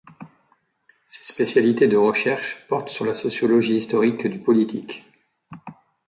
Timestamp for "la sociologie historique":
3.05-4.25